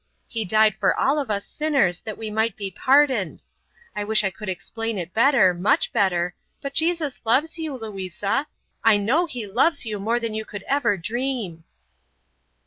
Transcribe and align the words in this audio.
He 0.27 0.45
died 0.45 0.73
for 0.79 0.99
all 0.99 1.19
of 1.19 1.29
us 1.29 1.45
sinners 1.45 2.01
that 2.01 2.17
we 2.17 2.31
might 2.31 2.55
be 2.55 2.71
pardoned. 2.71 3.43
I 3.95 4.03
wish 4.03 4.23
I 4.23 4.31
could 4.31 4.49
explain 4.49 4.97
it 4.97 5.13
better, 5.13 5.53
much 5.53 5.93
better, 5.93 6.33
but 6.59 6.73
Jesus 6.73 7.21
loves 7.23 7.59
you, 7.59 7.75
Louisa. 7.75 8.47
I 8.83 8.97
know 8.97 9.27
He 9.27 9.45
loves 9.45 9.85
you 9.85 9.99
more 9.99 10.19
than 10.19 10.33
you 10.33 10.43
could 10.43 10.63
ever 10.63 10.97
dream." 10.97 11.65